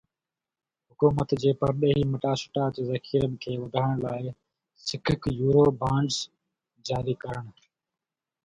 [0.91, 4.25] حڪومت جي پرڏيهي مٽاسٽا جي ذخيرن کي وڌائڻ لاءِ
[4.87, 6.15] سکڪ يورو بانڊز
[6.87, 7.45] جاري ڪرڻ